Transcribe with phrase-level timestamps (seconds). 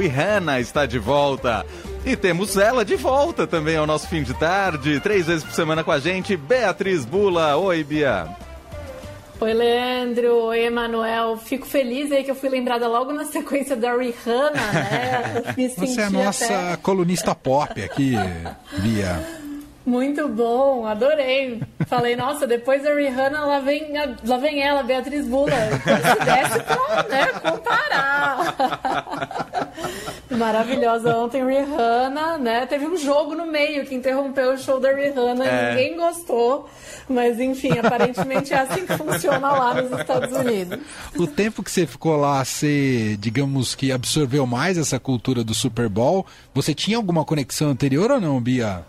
[0.00, 1.64] Rihanna está de volta.
[2.04, 5.84] E temos ela de volta também ao nosso fim de tarde, três vezes por semana
[5.84, 7.56] com a gente, Beatriz Bula.
[7.56, 8.26] Oi, Bia.
[9.38, 10.34] Oi, Leandro.
[10.44, 11.36] Oi, Emanuel.
[11.36, 15.54] Fico feliz aí que eu fui lembrada logo na sequência da Rihanna, né?
[15.76, 16.76] Você é a nossa até...
[16.76, 18.14] colunista pop aqui,
[18.78, 19.39] Bia.
[19.84, 21.62] Muito bom, adorei.
[21.86, 23.92] Falei, nossa, depois da Rihanna, lá vem,
[24.24, 25.50] lá vem ela, Beatriz Bula.
[25.50, 28.54] Se desse pra né, comparar.
[30.30, 32.66] Maravilhosa ontem, Rihanna, né?
[32.66, 35.70] Teve um jogo no meio que interrompeu o show da Rihanna, é.
[35.70, 36.68] ninguém gostou.
[37.08, 40.78] Mas enfim, aparentemente é assim que funciona lá nos Estados Unidos.
[41.16, 45.88] O tempo que você ficou lá, você, digamos que absorveu mais essa cultura do Super
[45.88, 46.24] Bowl,
[46.54, 48.84] você tinha alguma conexão anterior ou não, Bia?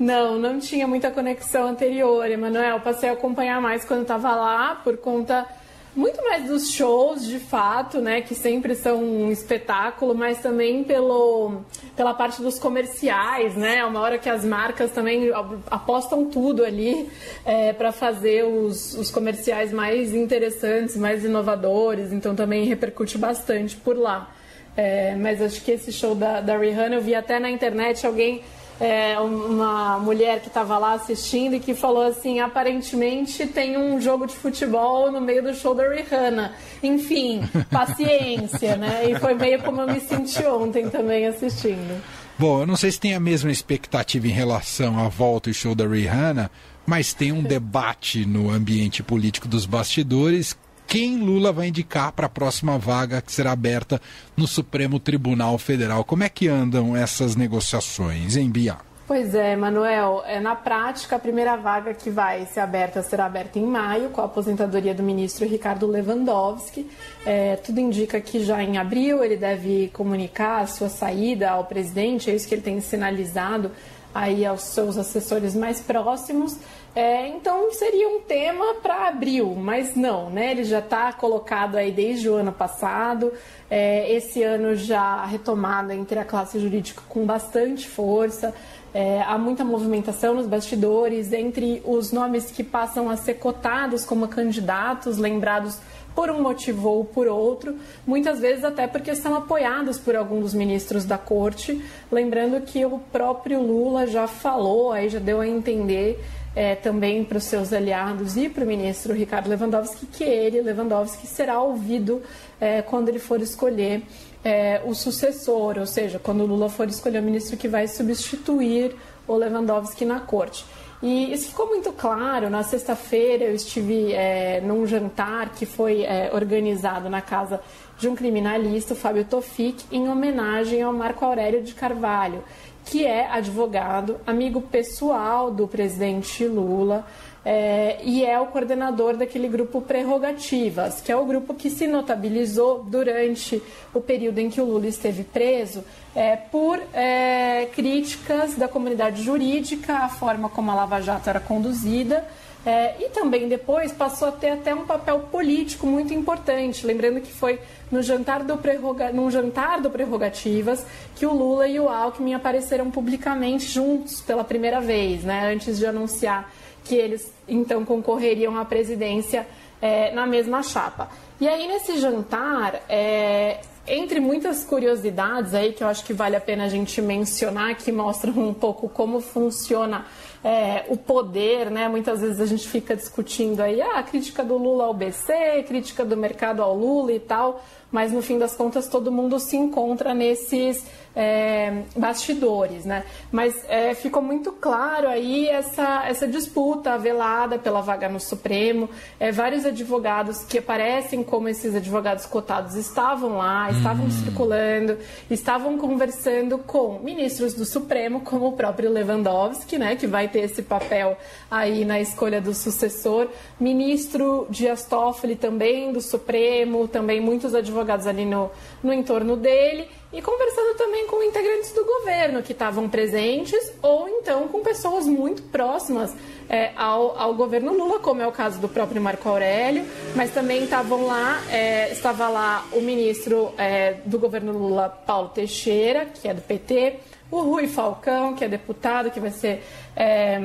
[0.00, 2.80] Não, não tinha muita conexão anterior, Emanuel.
[2.80, 5.46] Passei a acompanhar mais quando estava lá, por conta
[5.94, 11.62] muito mais dos shows, de fato, né, que sempre são um espetáculo, mas também pelo,
[11.96, 15.30] pela parte dos comerciais, né, é uma hora que as marcas também
[15.68, 17.10] apostam tudo ali
[17.44, 23.98] é, para fazer os, os comerciais mais interessantes, mais inovadores, então também repercute bastante por
[23.98, 24.30] lá.
[24.76, 28.42] É, mas acho que esse show da, da Rihanna, eu vi até na internet alguém
[28.80, 34.26] é, uma mulher que estava lá assistindo e que falou assim: aparentemente tem um jogo
[34.26, 36.54] de futebol no meio do show da Rihanna.
[36.82, 39.10] Enfim, paciência, né?
[39.10, 42.02] E foi meio como eu me senti ontem também assistindo.
[42.38, 45.74] Bom, eu não sei se tem a mesma expectativa em relação à volta e show
[45.74, 46.50] da Rihanna,
[46.86, 50.56] mas tem um debate no ambiente político dos bastidores
[50.90, 54.02] quem Lula vai indicar para a próxima vaga que será aberta
[54.36, 56.02] no Supremo Tribunal Federal.
[56.02, 58.76] Como é que andam essas negociações, em Bia?
[59.06, 60.24] Pois é, Manuel.
[60.26, 64.20] É, na prática, a primeira vaga que vai ser aberta será aberta em maio, com
[64.20, 66.90] a aposentadoria do ministro Ricardo Lewandowski.
[67.24, 72.30] É, tudo indica que já em abril ele deve comunicar a sua saída ao presidente,
[72.30, 73.70] é isso que ele tem sinalizado
[74.14, 76.56] aí aos seus assessores mais próximos.
[76.94, 80.50] É, então seria um tema para abril, mas não, né?
[80.50, 83.32] Ele já está colocado aí desde o ano passado.
[83.70, 88.52] É, esse ano já retomada entre a classe jurídica com bastante força.
[88.92, 94.26] É, há muita movimentação nos bastidores entre os nomes que passam a ser cotados como
[94.26, 95.78] candidatos, lembrados
[96.14, 100.52] por um motivo ou por outro, muitas vezes até porque são apoiados por algum dos
[100.52, 101.82] ministros da corte.
[102.10, 106.20] Lembrando que o próprio Lula já falou, aí já deu a entender
[106.54, 111.26] é, também para os seus aliados e para o ministro Ricardo Lewandowski que ele, Lewandowski,
[111.26, 112.22] será ouvido
[112.60, 114.02] é, quando ele for escolher
[114.44, 118.96] é, o sucessor, ou seja, quando Lula for escolher o ministro que vai substituir
[119.26, 120.64] o Lewandowski na corte.
[121.02, 122.50] E isso ficou muito claro.
[122.50, 127.60] Na sexta-feira eu estive é, num jantar que foi é, organizado na casa
[127.98, 132.42] de um criminalista, o Fábio Tofik, em homenagem ao Marco Aurélio de Carvalho
[132.84, 137.06] que é advogado, amigo pessoal do presidente Lula.
[137.42, 142.84] É, e é o coordenador daquele grupo Prerrogativas, que é o grupo que se notabilizou
[142.84, 143.62] durante
[143.94, 145.82] o período em que o Lula esteve preso
[146.14, 152.26] é, por é, críticas da comunidade jurídica, a forma como a Lava Jato era conduzida
[152.64, 156.86] é, e também depois passou a ter até um papel político muito importante.
[156.86, 157.58] Lembrando que foi
[157.90, 159.10] no jantar do prerroga...
[159.12, 160.84] num jantar do Prerrogativas
[161.16, 165.86] que o Lula e o Alckmin apareceram publicamente juntos pela primeira vez, né, antes de
[165.86, 166.52] anunciar
[166.84, 169.46] que eles então concorreriam à presidência
[169.80, 171.08] é, na mesma chapa.
[171.40, 176.40] E aí nesse jantar, é, entre muitas curiosidades aí que eu acho que vale a
[176.40, 180.04] pena a gente mencionar, que mostram um pouco como funciona
[180.44, 181.88] é, o poder, né?
[181.88, 186.04] Muitas vezes a gente fica discutindo aí ah, a crítica do Lula ao BC, crítica
[186.04, 190.14] do mercado ao Lula e tal, mas no fim das contas todo mundo se encontra
[190.14, 190.84] nesses
[191.14, 193.04] é, bastidores, né?
[193.32, 198.88] Mas é, ficou muito claro aí essa, essa disputa velada pela vaga no Supremo.
[199.18, 204.10] É, vários advogados que aparecem como esses advogados cotados estavam lá, estavam uhum.
[204.10, 204.98] circulando,
[205.28, 209.96] estavam conversando com ministros do Supremo, como o próprio Lewandowski, né?
[209.96, 211.16] Que vai ter esse papel
[211.50, 213.28] aí na escolha do sucessor.
[213.58, 218.50] Ministro Dias Toffoli também do Supremo, também muitos advogados ali no,
[218.82, 224.48] no entorno dele e conversando também com integrantes do governo que estavam presentes ou então
[224.48, 226.14] com pessoas muito próximas
[226.48, 229.84] é, ao, ao, governo Lula, como é o caso do próprio Marco Aurélio,
[230.16, 236.06] mas também estavam lá, é, estava lá o ministro é, do governo Lula, Paulo Teixeira,
[236.06, 236.98] que é do PT,
[237.30, 239.62] o Rui Falcão, que é deputado, que vai ser
[239.94, 240.40] é,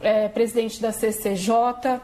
[0.00, 2.00] é, presidente da CCJ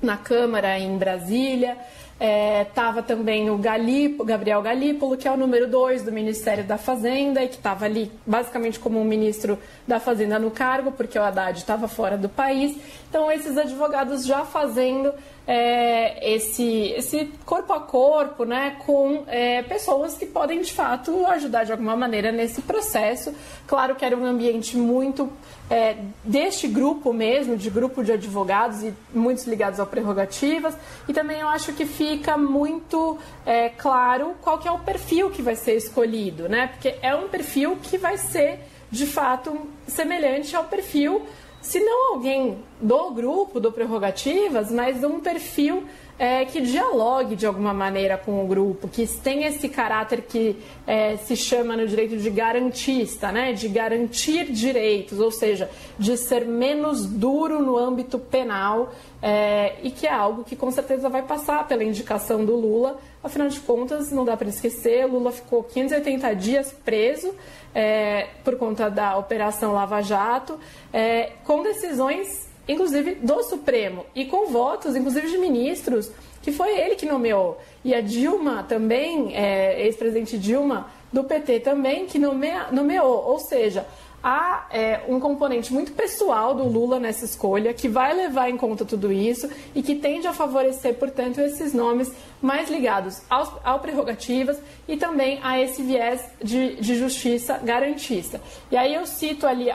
[0.00, 1.76] na Câmara em Brasília.
[2.20, 6.78] Estava é, também o Galipo, Gabriel Galípolo, que é o número 2 do Ministério da
[6.78, 11.22] Fazenda, e que estava ali basicamente como um ministro da Fazenda no cargo, porque o
[11.22, 12.78] Haddad estava fora do país.
[13.08, 15.12] Então, esses advogados já fazendo
[15.46, 21.64] é, esse, esse corpo a corpo né, com é, pessoas que podem, de fato, ajudar
[21.64, 23.34] de alguma maneira nesse processo.
[23.66, 25.30] Claro que era um ambiente muito
[25.70, 30.76] é, deste grupo mesmo, de grupo de advogados e muitos ligados ao prerrogativas.
[31.08, 35.40] E também eu acho que fica muito é, claro qual que é o perfil que
[35.40, 36.66] vai ser escolhido, né?
[36.66, 38.60] Porque é um perfil que vai ser,
[38.90, 41.26] de fato, semelhante ao perfil
[41.64, 45.84] se não alguém do grupo, do Prerrogativas, mas um perfil
[46.18, 50.56] é, que dialogue de alguma maneira com o grupo, que tenha esse caráter que
[50.86, 53.54] é, se chama no direito de garantista, né?
[53.54, 60.06] de garantir direitos, ou seja, de ser menos duro no âmbito penal, é, e que
[60.06, 62.98] é algo que com certeza vai passar pela indicação do Lula.
[63.24, 67.34] Afinal de contas, não dá para esquecer, Lula ficou 580 dias preso
[67.74, 70.60] é, por conta da Operação Lava Jato,
[70.92, 76.10] é, com decisões inclusive do Supremo, e com votos, inclusive de ministros,
[76.42, 77.58] que foi ele que nomeou.
[77.84, 83.24] E a Dilma também, é, ex-presidente Dilma, do PT também, que nomeou.
[83.26, 83.86] Ou seja,
[84.24, 88.82] há é, um componente muito pessoal do Lula nessa escolha, que vai levar em conta
[88.82, 92.10] tudo isso e que tende a favorecer, portanto, esses nomes
[92.40, 98.40] mais ligados aos, ao prerrogativas e também a esse viés de, de justiça garantista.
[98.70, 99.66] E aí eu cito ali,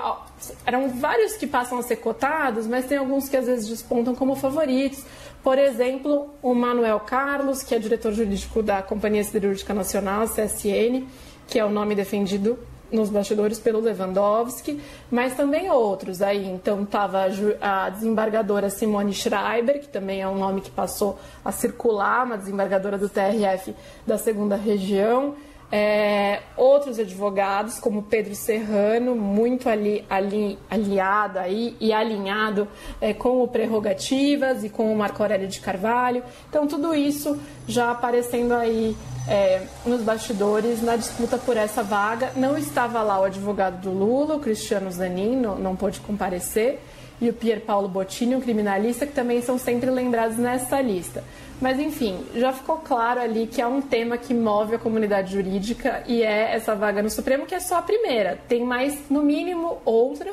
[0.66, 4.36] eram vários que passam a ser cotados, mas tem alguns que às vezes despontam como
[4.36, 5.04] favoritos.
[5.44, 11.06] Por exemplo, o Manuel Carlos, que é diretor jurídico da Companhia Siderúrgica Nacional, CSN,
[11.48, 12.57] que é o nome defendido
[12.91, 16.47] nos bastidores pelo Lewandowski, mas também outros aí.
[16.47, 17.27] Então estava
[17.62, 22.97] a desembargadora Simone Schreiber, que também é um nome que passou a circular, uma desembargadora
[22.97, 23.75] do TRF
[24.06, 25.36] da segunda região.
[25.71, 32.68] É, outros advogados, como Pedro Serrano, muito ali, ali aliado aí e alinhado
[33.00, 36.24] é, com o Prerrogativas e com o Marco Aurélio de Carvalho.
[36.50, 38.95] Então, tudo isso já aparecendo aí
[39.27, 42.31] é, nos bastidores na disputa por essa vaga.
[42.36, 46.80] Não estava lá o advogado do Lula, o Cristiano Zanin, não, não pôde comparecer,
[47.21, 51.24] e o Pier Paulo Bottini, um criminalista, que também são sempre lembrados nessa lista.
[51.62, 56.04] Mas enfim, já ficou claro ali que é um tema que move a comunidade jurídica
[56.07, 58.39] e é essa vaga no Supremo, que é só a primeira.
[58.48, 60.31] Tem mais, no mínimo, outra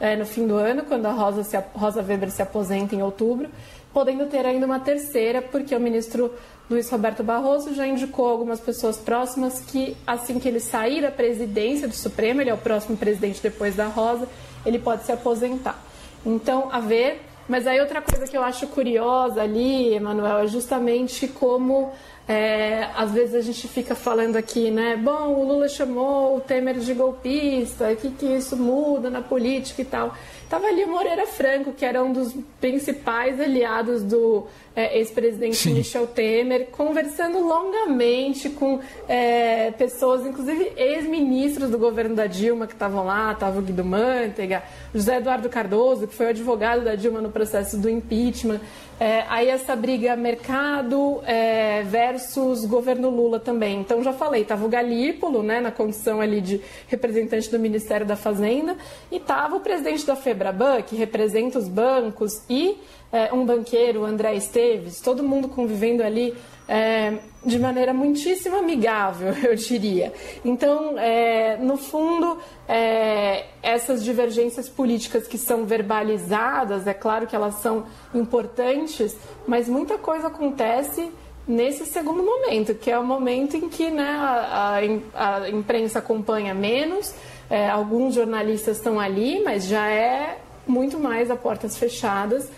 [0.00, 3.48] é, no fim do ano, quando a Rosa, se, Rosa Weber se aposenta em outubro,
[3.92, 6.32] podendo ter ainda uma terceira, porque o ministro
[6.70, 11.88] Luiz Roberto Barroso já indicou algumas pessoas próximas que, assim que ele sair da presidência
[11.88, 14.28] do Supremo, ele é o próximo presidente depois da Rosa,
[14.64, 15.87] ele pode se aposentar.
[16.28, 17.22] Então, a ver.
[17.48, 21.90] Mas aí outra coisa que eu acho curiosa ali, Emanuel, é justamente como
[22.28, 24.96] é, às vezes a gente fica falando aqui, né?
[24.96, 29.80] Bom, o Lula chamou o Temer de golpista, o que, que isso muda na política
[29.80, 30.14] e tal.
[30.48, 34.46] Tava ali o Moreira Franco, que era um dos principais aliados do
[34.76, 42.66] é, ex-presidente Michel Temer, conversando longamente com é, pessoas, inclusive ex-ministros do governo da Dilma
[42.66, 44.62] que estavam lá, estava o Guido Mantega,
[44.94, 48.60] José Eduardo Cardoso, que foi o advogado da Dilma no processo do impeachment.
[49.00, 53.80] É, aí essa briga mercado é, versus governo Lula também.
[53.80, 58.16] Então já falei, estava o Galípolo, né, na condição ali de representante do Ministério da
[58.16, 58.76] Fazenda,
[59.10, 62.76] e estava o presidente da Febraban, que representa os bancos, e
[63.12, 66.34] é, um banqueiro, André Esteves, todo mundo convivendo ali
[66.68, 70.12] é, de maneira muitíssimo amigável, eu diria.
[70.44, 77.54] Então, é, no fundo, é, essas divergências políticas que são verbalizadas, é claro que elas
[77.56, 79.16] são importantes,
[79.46, 81.10] mas muita coisa acontece
[81.46, 84.80] nesse segundo momento, que é o momento em que né, a,
[85.14, 87.14] a, a imprensa acompanha menos,
[87.48, 92.50] é, alguns jornalistas estão ali, mas já é muito mais a portas fechadas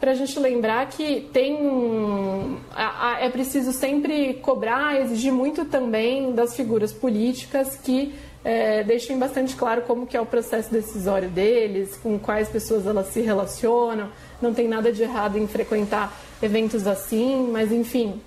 [0.00, 5.66] para a gente lembrar que tem um, a, a, é preciso sempre cobrar, exigir muito
[5.66, 11.28] também das figuras políticas que é, deixem bastante claro como que é o processo decisório
[11.28, 14.08] deles, com quais pessoas elas se relacionam.
[14.40, 18.18] Não tem nada de errado em frequentar eventos assim, mas enfim,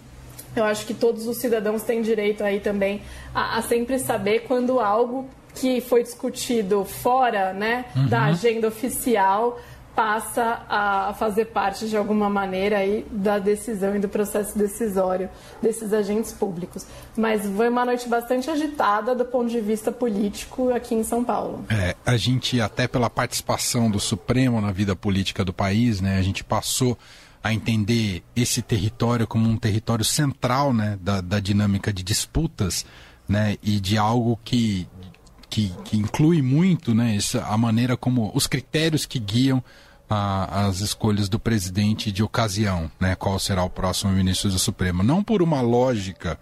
[0.55, 3.01] eu acho que todos os cidadãos têm direito aí também
[3.33, 8.07] a, a sempre saber quando algo que foi discutido fora né, uhum.
[8.07, 9.59] da agenda oficial
[9.95, 15.29] passa a fazer parte de alguma maneira aí da decisão e do processo decisório
[15.61, 16.85] desses agentes públicos.
[17.15, 21.65] Mas foi uma noite bastante agitada do ponto de vista político aqui em São Paulo.
[21.69, 26.21] É, a gente até pela participação do Supremo na vida política do país, né, a
[26.21, 26.97] gente passou
[27.43, 32.85] a entender esse território como um território central né, da, da dinâmica de disputas
[33.27, 34.87] né, e de algo que,
[35.53, 39.63] que, que inclui muito né, essa, a maneira como os critérios que guiam
[40.09, 45.03] a, as escolhas do presidente de ocasião, né, qual será o próximo ministro do Supremo.
[45.03, 46.39] Não por uma lógica,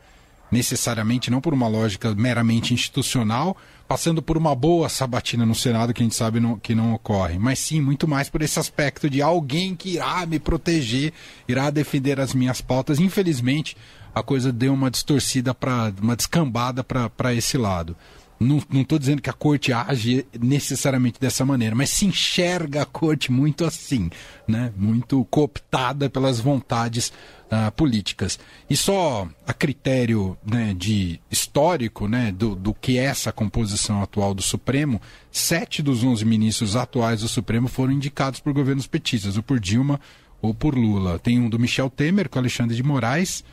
[0.49, 6.01] necessariamente, não por uma lógica meramente institucional, passando por uma boa sabatina no Senado que
[6.01, 9.21] a gente sabe não, que não ocorre, mas sim muito mais por esse aspecto de
[9.21, 11.11] alguém que irá me proteger,
[11.49, 12.97] irá defender as minhas pautas.
[12.97, 13.75] Infelizmente,
[14.15, 17.93] a coisa deu uma distorcida para uma descambada para esse lado.
[18.41, 23.31] Não estou dizendo que a corte age necessariamente dessa maneira, mas se enxerga a corte
[23.31, 24.09] muito assim,
[24.47, 24.73] né?
[24.75, 27.13] muito cooptada pelas vontades
[27.51, 28.39] uh, políticas.
[28.67, 34.33] E só a critério né, de histórico né, do, do que é essa composição atual
[34.33, 34.99] do Supremo,
[35.31, 39.99] sete dos onze ministros atuais do Supremo foram indicados por governos petistas, ou por Dilma
[40.41, 41.19] ou por Lula.
[41.19, 43.43] Tem um do Michel Temer com Alexandre de Moraes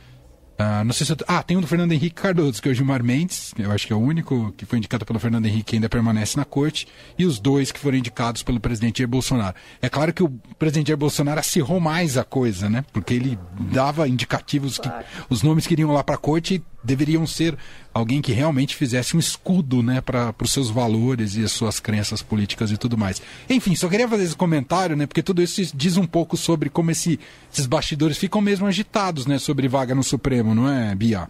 [0.59, 1.17] Uh, não sei se eu...
[1.25, 3.93] Ah, tem um do Fernando Henrique Cardoso, que é o Gilmar Mendes, eu acho que
[3.93, 6.85] é o único que foi indicado pelo Fernando Henrique que ainda permanece na corte,
[7.17, 9.55] e os dois que foram indicados pelo presidente Jair Bolsonaro.
[9.81, 12.83] É claro que o presidente Jair Bolsonaro acirrou mais a coisa, né?
[12.91, 13.39] Porque ele
[13.71, 14.91] dava indicativos que
[15.29, 17.57] os nomes que iriam lá para a corte deveriam ser
[17.93, 22.21] alguém que realmente fizesse um escudo né, para os seus valores e as suas crenças
[22.21, 23.21] políticas e tudo mais.
[23.49, 26.91] Enfim, só queria fazer esse comentário, né, porque tudo isso diz um pouco sobre como
[26.91, 27.19] esse,
[27.51, 31.29] esses bastidores ficam mesmo agitados né, sobre vaga no Supremo, não é, Bia?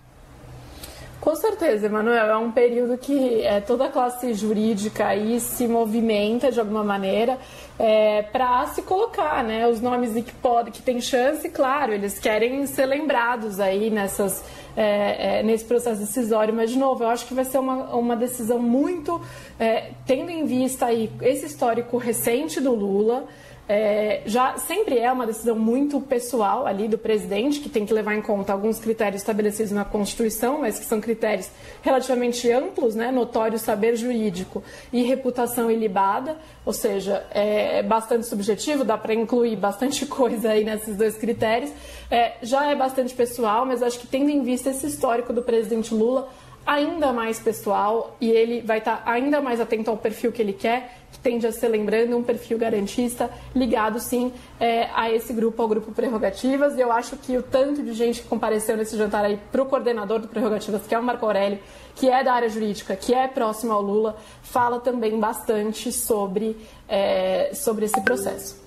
[1.20, 2.28] Com certeza, Emanuel.
[2.28, 7.38] É um período que é, toda a classe jurídica aí se movimenta de alguma maneira
[7.78, 9.68] é, para se colocar, né?
[9.68, 14.44] Os nomes que podem, que tem chance, claro, eles querem ser lembrados aí nessas,
[14.78, 16.54] é, é, nesse processo decisório.
[16.54, 19.22] Mas, de novo, eu acho que vai ser uma, uma decisão muito.
[19.60, 23.26] É, tendo em vista aí esse histórico recente do Lula.
[23.72, 28.16] É, já sempre é uma decisão muito pessoal ali do presidente, que tem que levar
[28.16, 31.52] em conta alguns critérios estabelecidos na Constituição, mas que são critérios
[31.84, 33.12] relativamente amplos, né?
[33.12, 36.36] notório saber jurídico e reputação ilibada,
[36.66, 41.72] ou seja, é bastante subjetivo, dá para incluir bastante coisa aí nesses dois critérios.
[42.10, 45.94] É, já é bastante pessoal, mas acho que tendo em vista esse histórico do presidente
[45.94, 46.28] Lula,
[46.70, 51.00] ainda mais pessoal e ele vai estar ainda mais atento ao perfil que ele quer,
[51.12, 55.68] que tende a ser, lembrando, um perfil garantista, ligado sim é, a esse grupo, ao
[55.68, 56.76] grupo Prerrogativas.
[56.76, 59.66] E eu acho que o tanto de gente que compareceu nesse jantar aí para o
[59.66, 61.58] coordenador do Prerrogativas, que é o Marco Aurélio,
[61.96, 66.56] que é da área jurídica, que é próximo ao Lula, fala também bastante sobre,
[66.88, 68.62] é, sobre esse processo.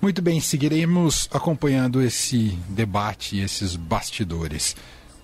[0.00, 4.76] Muito bem, seguiremos acompanhando esse debate, esses bastidores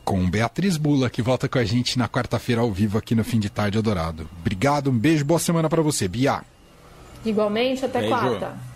[0.05, 3.41] com Beatriz Bula, que volta com a gente na quarta-feira ao vivo aqui no Fim
[3.41, 4.29] de Tarde Adorado.
[4.41, 6.43] Obrigado, um beijo, boa semana para você, Bia.
[7.25, 8.15] Igualmente, até beijo.
[8.15, 8.74] quarta.